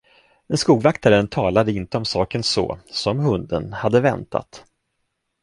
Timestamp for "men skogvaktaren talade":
0.47-1.71